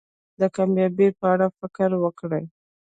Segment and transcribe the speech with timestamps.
[0.39, 2.43] د کامیابی په اړه فکر وکړی.